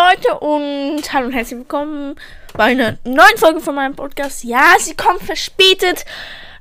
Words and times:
Leute 0.00 0.38
und 0.38 1.12
hallo 1.12 1.26
und 1.26 1.32
herzlich 1.32 1.58
willkommen 1.58 2.16
bei 2.54 2.64
einer 2.64 2.96
neuen 3.04 3.36
Folge 3.36 3.60
von 3.60 3.74
meinem 3.74 3.94
Podcast. 3.94 4.44
Ja, 4.44 4.76
sie 4.78 4.94
kommt 4.94 5.22
verspätet. 5.22 6.06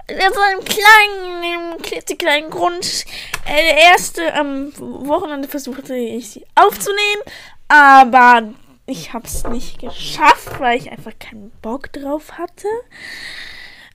Aus 0.09 0.37
einem 0.37 0.65
kleinen, 0.65 1.41
einem 1.41 1.81
klitzekleinen 1.81 2.49
Grund. 2.49 3.05
Äh, 3.47 3.81
erste 3.91 4.33
am 4.33 4.73
Wochenende 4.77 5.47
versuchte 5.47 5.95
ich 5.95 6.31
sie 6.31 6.45
aufzunehmen, 6.55 7.21
aber 7.69 8.49
ich 8.85 9.13
habe 9.13 9.25
es 9.25 9.45
nicht 9.45 9.79
geschafft, 9.79 10.59
weil 10.59 10.77
ich 10.77 10.91
einfach 10.91 11.13
keinen 11.17 11.51
Bock 11.61 11.93
drauf 11.93 12.33
hatte. 12.33 12.67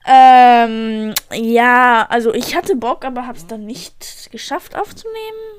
Ähm, 0.07 1.15
ja, 1.33 2.05
also 2.09 2.31
ich 2.33 2.55
hatte 2.55 2.75
Bock, 2.75 3.03
aber 3.03 3.25
habe 3.25 3.37
es 3.37 3.47
dann 3.47 3.65
nicht 3.65 4.29
geschafft 4.31 4.75
aufzunehmen, 4.75 5.15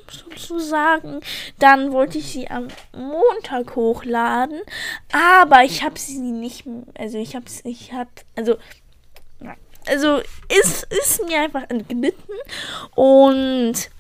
sozusagen. 0.09 1.21
Dann 1.59 1.93
wollte 1.93 2.19
ich 2.19 2.27
sie 2.27 2.49
am 2.49 2.69
Montag 2.93 3.75
hochladen, 3.75 4.61
aber 5.13 5.65
ich 5.65 5.83
habe 5.83 5.99
sie 5.99 6.19
nicht, 6.19 6.65
also 6.97 7.19
ich 7.19 7.35
habe 7.35 7.47
ich 7.65 7.93
habe, 7.93 8.11
also, 8.37 8.57
also 9.89 10.21
ist, 10.49 10.85
ist 10.85 11.27
mir 11.27 11.41
einfach 11.41 11.65
entglitten 11.69 12.35
und 12.95 13.91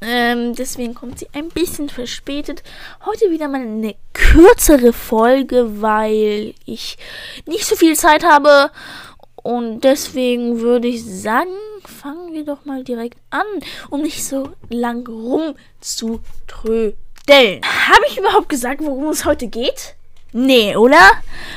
ähm, 0.00 0.54
deswegen 0.54 0.94
kommt 0.94 1.18
sie 1.18 1.28
ein 1.32 1.48
bisschen 1.50 1.88
verspätet. 1.88 2.62
Heute 3.04 3.30
wieder 3.30 3.48
mal 3.48 3.60
eine 3.60 3.94
kürzere 4.14 4.92
Folge, 4.92 5.80
weil 5.80 6.54
ich 6.64 6.98
nicht 7.46 7.66
so 7.66 7.76
viel 7.76 7.94
Zeit 7.96 8.24
habe 8.24 8.70
und 9.42 9.80
deswegen 9.82 10.60
würde 10.60 10.88
ich 10.88 11.04
sagen, 11.04 11.50
fangen 11.84 12.32
wir 12.32 12.44
doch 12.44 12.64
mal 12.64 12.84
direkt 12.84 13.18
an, 13.30 13.46
um 13.90 14.02
nicht 14.02 14.24
so 14.24 14.50
lang 14.68 15.06
rumzutrödeln. 15.08 16.94
Habe 17.28 18.04
ich 18.08 18.18
überhaupt 18.18 18.48
gesagt, 18.48 18.80
worum 18.82 19.08
es 19.08 19.24
heute 19.24 19.48
geht? 19.48 19.96
Nee, 20.32 20.76
oder? 20.76 21.10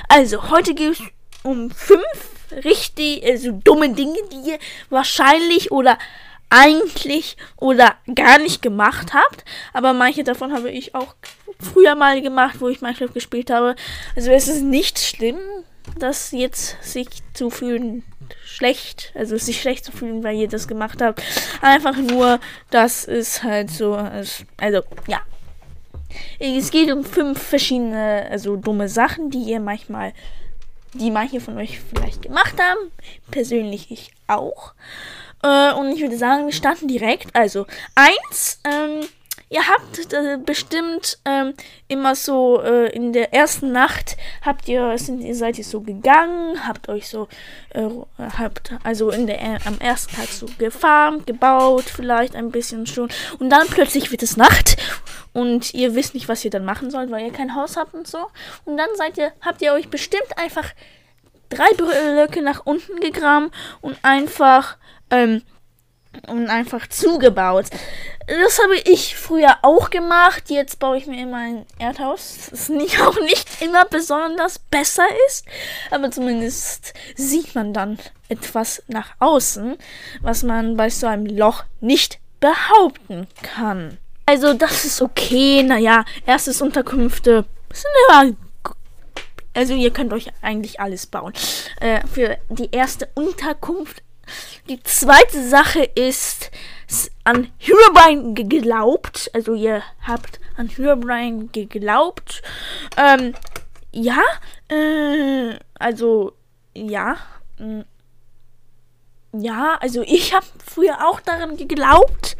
Also, 0.10 0.50
heute 0.50 0.74
geht 0.74 0.94
es 0.94 1.02
um 1.44 1.70
fünf 1.70 2.04
richtig, 2.64 3.26
also 3.26 3.52
dumme 3.52 3.90
Dinge, 3.90 4.18
die 4.32 4.52
ihr 4.52 4.60
wahrscheinlich 4.90 5.72
oder 5.72 5.98
eigentlich 6.50 7.38
oder 7.58 7.96
gar 8.14 8.38
nicht 8.40 8.62
gemacht 8.62 9.14
habt. 9.14 9.46
Aber 9.74 9.94
manche 9.94 10.24
davon 10.24 10.54
habe 10.54 10.72
ich 10.72 10.96
auch 10.96 11.16
früher 11.60 11.96
mal 11.96 12.22
gemacht, 12.22 12.58
wo 12.60 12.68
ich 12.68 12.82
Minecraft 12.82 13.14
gespielt 13.14 13.50
habe. 13.50 13.76
Also 14.16 14.32
es 14.32 14.48
ist 14.48 14.62
nicht 14.62 15.00
schlimm 15.00 15.40
das 15.98 16.32
jetzt 16.32 16.78
sich 16.84 17.08
zu 17.34 17.50
fühlen 17.50 18.04
schlecht, 18.46 19.12
also 19.16 19.38
sich 19.38 19.62
schlecht 19.62 19.86
zu 19.86 19.92
fühlen, 19.92 20.24
weil 20.24 20.36
ihr 20.38 20.48
das 20.48 20.68
gemacht 20.68 21.02
habt. 21.02 21.22
Einfach 21.62 21.98
nur, 21.98 22.40
das 22.70 23.06
ist 23.06 23.44
halt 23.44 23.70
so, 23.70 23.94
also 23.94 24.82
ja. 25.08 25.22
Es 26.40 26.72
geht 26.72 26.92
um 26.92 27.04
fünf 27.04 27.42
verschiedene, 27.42 28.28
also 28.30 28.56
dumme 28.56 28.88
Sachen, 28.88 29.30
die 29.30 29.44
ihr 29.44 29.60
manchmal, 29.60 30.14
die 30.94 31.12
manche 31.12 31.42
von 31.42 31.58
euch 31.58 31.80
vielleicht 31.80 32.22
gemacht 32.22 32.56
haben. 32.60 32.92
Persönlich 33.32 33.92
ich 33.92 34.12
auch. 34.28 34.74
Äh, 35.44 35.74
und 35.74 35.92
ich 35.92 36.02
würde 36.02 36.18
sagen, 36.18 36.46
wir 36.46 36.54
starten 36.54 36.88
direkt. 36.88 37.36
Also, 37.36 37.66
eins, 37.96 38.62
ähm, 38.64 39.02
Ihr 39.56 39.70
habt 39.70 40.12
äh, 40.12 40.38
bestimmt 40.38 41.18
ähm, 41.24 41.54
immer 41.88 42.14
so 42.16 42.62
äh, 42.62 42.94
in 42.94 43.14
der 43.14 43.34
ersten 43.34 43.72
Nacht 43.72 44.18
habt 44.42 44.68
ihr 44.68 44.98
sind 44.98 45.22
ihr 45.22 45.34
seid 45.34 45.58
ihr 45.58 45.64
so 45.64 45.80
gegangen, 45.80 46.68
habt 46.68 46.90
euch 46.90 47.08
so 47.08 47.30
äh, 47.70 47.88
habt 48.18 48.74
also 48.84 49.12
in 49.12 49.28
der 49.28 49.42
äh, 49.42 49.60
am 49.64 49.80
ersten 49.80 50.14
Tag 50.14 50.28
so 50.28 50.46
gefarmt, 50.58 51.26
gebaut, 51.26 51.86
vielleicht 51.86 52.36
ein 52.36 52.52
bisschen 52.52 52.86
schon. 52.86 53.08
Und 53.40 53.50
dann 53.50 53.66
plötzlich 53.68 54.12
wird 54.12 54.24
es 54.24 54.36
Nacht 54.36 54.76
und 55.32 55.74
ihr 55.74 55.96
wisst 55.96 56.16
nicht, 56.16 56.28
was 56.28 56.44
ihr 56.44 56.52
dann 56.52 56.66
machen 56.66 56.92
sollt, 56.92 57.10
weil 57.10 57.26
ihr 57.26 57.32
kein 57.32 57.56
Haus 57.56 57.78
habt 57.78 57.94
und 57.94 58.08
so. 58.08 58.28
Und 58.66 58.76
dann 58.76 58.90
seid 58.96 59.18
ihr 59.18 59.32
habt 59.40 59.62
ihr 59.62 59.72
euch 59.72 59.88
bestimmt 59.88 60.38
einfach 60.38 60.70
drei 61.48 61.70
Blöcke 61.78 62.42
nach 62.42 62.66
unten 62.66 63.00
gegraben 63.00 63.52
und 63.80 63.98
einfach 64.02 64.76
ähm, 65.12 65.44
und 66.28 66.50
einfach 66.50 66.88
zugebaut. 66.88 67.66
Das 68.28 68.60
habe 68.60 68.76
ich 68.86 69.16
früher 69.16 69.58
auch 69.62 69.90
gemacht. 69.90 70.50
Jetzt 70.50 70.80
baue 70.80 70.98
ich 70.98 71.06
mir 71.06 71.22
immer 71.22 71.38
ein 71.38 71.66
Erdhaus. 71.78 72.48
Das 72.50 72.70
nicht, 72.70 73.02
auch 73.06 73.20
nicht 73.22 73.62
immer 73.62 73.86
besonders 73.86 74.60
besser 74.60 75.06
ist. 75.28 75.46
Aber 75.92 76.10
zumindest 76.12 76.94
sieht 77.16 77.54
man 77.56 77.74
dann 77.74 78.00
etwas 78.30 78.84
nach 78.88 79.14
außen, 79.20 79.78
was 80.22 80.44
man 80.44 80.76
bei 80.76 80.90
so 80.90 81.08
einem 81.08 81.26
Loch 81.26 81.64
nicht 81.82 82.20
behaupten 82.40 83.28
kann. 83.42 83.98
Also 84.26 84.54
das 84.54 84.86
ist 84.86 85.02
okay. 85.02 85.62
Naja, 85.62 86.04
erstes 86.26 86.62
Unterkünfte 86.62 87.46
sind 87.72 87.92
immer 88.10 88.36
also 89.56 89.74
ihr 89.74 89.92
könnt 89.92 90.12
euch 90.12 90.28
eigentlich 90.42 90.80
alles 90.82 91.08
bauen. 91.08 91.34
Äh, 91.80 92.06
für 92.06 92.38
die 92.50 92.70
erste 92.72 93.08
Unterkunft 93.16 94.04
die 94.70 94.82
zweite 94.84 95.48
Sache 95.48 95.84
ist 95.84 96.52
an 97.24 97.52
Herobrine 97.58 98.34
geglaubt. 98.34 99.30
Also 99.34 99.54
ihr 99.54 99.84
habt 100.06 100.40
an 100.58 100.70
Herobrine 100.70 101.48
geglaubt. 101.48 102.42
Ähm, 102.98 103.34
ja, 103.92 104.22
äh, 104.70 105.58
also 105.80 106.34
ja. 106.74 107.18
Mm, 107.58 107.82
ja, 109.38 109.78
also 109.82 110.02
ich 110.02 110.34
habe 110.34 110.46
früher 110.66 111.06
auch 111.06 111.20
daran 111.20 111.58
geglaubt, 111.58 112.38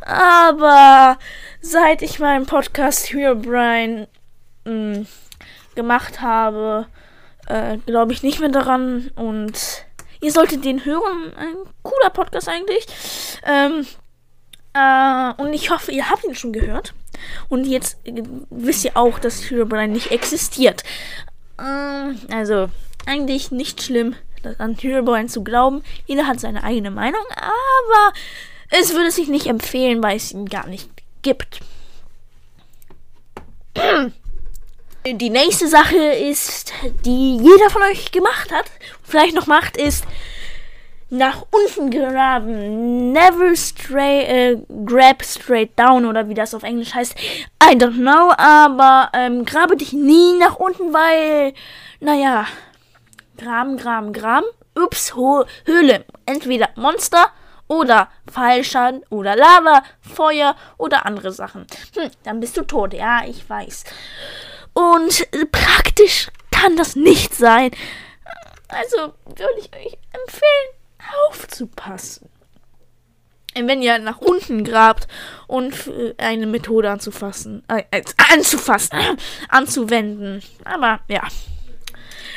aber 0.00 1.18
seit 1.60 2.00
ich 2.00 2.18
meinen 2.18 2.46
Podcast 2.46 3.12
Herobrine 3.12 4.08
mm, 4.64 5.02
gemacht 5.74 6.22
habe, 6.22 6.86
äh, 7.46 7.76
glaube 7.84 8.12
ich 8.12 8.22
nicht 8.22 8.40
mehr 8.40 8.48
daran 8.48 9.10
und 9.16 9.84
Ihr 10.20 10.32
solltet 10.32 10.64
den 10.64 10.84
hören. 10.84 11.32
Ein 11.36 11.56
cooler 11.82 12.10
Podcast 12.10 12.48
eigentlich. 12.48 12.86
Ähm, 13.44 13.86
äh, 14.74 15.42
und 15.42 15.52
ich 15.52 15.70
hoffe, 15.70 15.92
ihr 15.92 16.10
habt 16.10 16.24
ihn 16.24 16.34
schon 16.34 16.52
gehört. 16.52 16.94
Und 17.48 17.66
jetzt 17.66 17.98
äh, 18.04 18.22
wisst 18.50 18.84
ihr 18.84 18.96
auch, 18.96 19.18
dass 19.18 19.50
Herobrine 19.50 19.88
nicht 19.88 20.10
existiert. 20.10 20.82
Äh, 21.58 22.34
also, 22.34 22.68
eigentlich 23.06 23.50
nicht 23.50 23.82
schlimm, 23.82 24.14
an 24.58 24.76
Herobrine 24.76 25.28
zu 25.28 25.42
glauben. 25.42 25.82
Jeder 26.06 26.26
hat 26.26 26.40
seine 26.40 26.64
eigene 26.64 26.90
Meinung, 26.90 27.24
aber 27.36 28.12
es 28.70 28.94
würde 28.94 29.10
sich 29.10 29.28
nicht 29.28 29.46
empfehlen, 29.46 30.02
weil 30.02 30.16
es 30.16 30.32
ihn 30.32 30.46
gar 30.46 30.66
nicht 30.66 30.88
gibt. 31.22 31.60
Die 35.06 35.30
nächste 35.30 35.66
Sache 35.66 35.96
ist, 35.96 36.72
die 37.06 37.38
jeder 37.38 37.70
von 37.70 37.82
euch 37.82 38.12
gemacht 38.12 38.52
hat, 38.52 38.66
vielleicht 39.02 39.34
noch 39.34 39.46
macht, 39.46 39.78
ist 39.78 40.04
nach 41.08 41.46
unten 41.50 41.90
graben. 41.90 43.10
Never 43.12 43.56
straight, 43.56 44.28
äh, 44.28 44.56
grab 44.84 45.24
straight 45.24 45.78
down 45.78 46.04
oder 46.04 46.28
wie 46.28 46.34
das 46.34 46.54
auf 46.54 46.64
Englisch 46.64 46.94
heißt. 46.94 47.14
I 47.62 47.76
don't 47.76 47.96
know, 47.96 48.32
aber 48.36 49.10
ähm, 49.14 49.46
grabe 49.46 49.76
dich 49.76 49.94
nie 49.94 50.38
nach 50.38 50.56
unten, 50.56 50.92
weil, 50.92 51.54
naja, 52.00 52.46
graben, 53.38 53.78
graben, 53.78 54.12
graben. 54.12 54.46
Ups, 54.74 55.14
Höhle. 55.64 56.04
Entweder 56.26 56.68
Monster 56.76 57.32
oder 57.68 58.08
Fallschaden 58.30 59.02
oder 59.10 59.34
Lava, 59.34 59.82
Feuer 60.00 60.54
oder 60.76 61.06
andere 61.06 61.32
Sachen. 61.32 61.66
Hm, 61.96 62.10
dann 62.22 62.40
bist 62.40 62.56
du 62.56 62.62
tot. 62.62 62.92
Ja, 62.92 63.22
ich 63.26 63.48
weiß. 63.48 63.84
Und 64.72 65.28
praktisch 65.52 66.28
kann 66.50 66.76
das 66.76 66.96
nicht 66.96 67.34
sein. 67.34 67.70
Also 68.68 69.14
würde 69.24 69.58
ich 69.58 69.70
euch 69.74 69.98
empfehlen, 70.12 70.68
aufzupassen. 71.28 72.28
Wenn 73.54 73.82
ihr 73.82 73.98
nach 73.98 74.18
unten 74.18 74.62
grabt 74.62 75.08
und 75.48 75.74
eine 76.18 76.46
Methode 76.46 76.90
anzufassen, 76.90 77.64
äh, 77.68 78.02
anzufassen, 78.32 78.98
äh, 78.98 79.16
anzuwenden. 79.48 80.42
Aber 80.64 81.00
ja. 81.08 81.22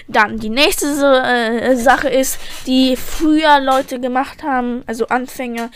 Dann 0.08 0.38
die 0.38 0.50
nächste 0.50 0.88
äh, 0.88 1.76
Sache 1.78 2.10
ist, 2.10 2.38
die 2.66 2.98
früher 2.98 3.62
Leute 3.62 4.02
gemacht 4.02 4.44
haben, 4.44 4.84
also 4.86 5.08
Anfänger. 5.08 5.70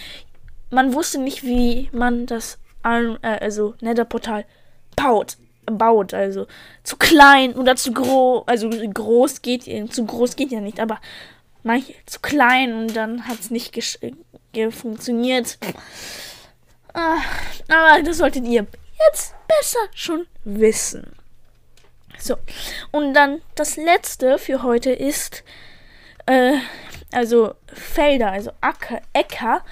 Man 0.70 0.94
wusste 0.94 1.20
nicht, 1.20 1.44
wie 1.44 1.90
man 1.94 2.26
das 2.26 2.60
äh, 2.84 3.16
also 3.22 3.76
Netherportal 3.80 4.46
baut 4.96 5.38
baut. 5.72 6.14
Also 6.14 6.48
zu 6.84 6.98
klein 6.98 7.54
oder 7.54 7.76
zu 7.76 7.92
groß. 7.92 8.48
Also 8.48 8.70
groß 8.70 9.42
geht, 9.42 9.64
zu 9.94 10.06
groß 10.06 10.36
geht 10.36 10.52
ja 10.52 10.60
nicht, 10.60 10.80
aber 10.80 11.00
manche 11.64 11.94
zu 12.06 12.20
klein 12.20 12.74
und 12.74 12.96
dann 12.96 13.28
hat 13.28 13.40
es 13.40 13.52
nicht 13.52 13.78
funktioniert. 14.72 15.58
Ah, 16.94 17.18
aber 17.68 18.02
das 18.02 18.18
solltet 18.18 18.46
ihr 18.46 18.66
jetzt 19.08 19.36
besser 19.48 19.80
schon 19.94 20.26
wissen. 20.44 21.12
So, 22.18 22.36
und 22.92 23.14
dann 23.14 23.42
das 23.56 23.78
letzte 23.78 24.40
für 24.40 24.64
heute 24.64 24.92
ist, 24.92 25.44
äh, 26.26 26.56
also 27.14 27.54
Felder, 27.72 28.32
also 28.32 28.52
Acker, 28.62 29.02
Äcker 29.14 29.64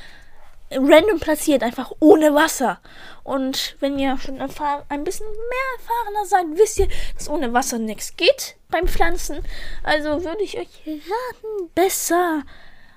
random 0.76 1.20
platziert, 1.20 1.64
einfach 1.64 1.92
ohne 2.00 2.34
Wasser. 2.34 2.80
Und 3.24 3.76
wenn 3.80 3.98
ihr 3.98 4.18
schon 4.18 4.40
ein 4.40 5.04
bisschen 5.04 5.26
mehr 5.28 5.80
erfahrener 5.80 6.26
seid, 6.26 6.46
wisst 6.60 6.80
ihr, 6.80 6.88
dass 7.18 7.30
ohne 7.30 7.54
Wasser 7.54 7.80
nichts 7.80 8.16
geht 8.16 8.56
beim 8.70 8.88
Pflanzen. 8.88 9.44
Also 9.84 10.24
würde 10.24 10.44
ich 10.44 10.58
euch 10.58 10.70
raten, 10.86 11.70
besser 11.74 12.44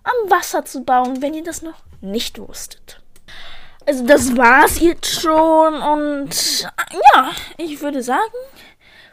am 0.04 0.30
Wasser 0.30 0.64
zu 0.64 0.84
bauen, 0.84 1.22
wenn 1.22 1.34
ihr 1.34 1.44
das 1.44 1.62
noch 1.62 1.82
nicht 2.00 2.38
wusstet. 2.38 3.00
Also 3.86 4.04
das 4.04 4.36
war's 4.36 4.80
jetzt 4.80 5.20
schon 5.20 5.80
und 5.80 6.60
ja, 7.14 7.30
ich 7.56 7.80
würde 7.80 8.02
sagen, 8.02 8.34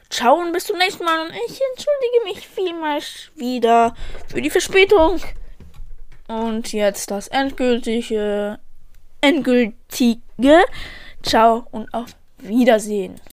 ciao 0.10 0.36
und 0.36 0.52
bis 0.52 0.66
zum 0.66 0.78
nächsten 0.78 1.06
Mal 1.06 1.22
und 1.22 1.32
ich 1.32 1.62
entschuldige 1.72 2.24
mich 2.26 2.46
vielmals 2.46 3.30
wieder 3.36 3.96
für 4.28 4.42
die 4.42 4.50
Verspätung. 4.50 5.22
Und 6.28 6.74
jetzt 6.74 7.12
das 7.12 7.28
endgültige, 7.28 8.60
endgültige 9.22 10.64
Ciao 11.24 11.68
und 11.72 11.94
auf 11.94 12.16
Wiedersehen. 12.40 13.16